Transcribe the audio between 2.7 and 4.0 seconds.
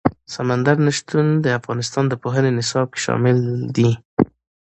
کې شامل دي.